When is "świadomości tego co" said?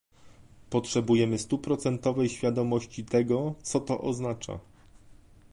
2.29-3.79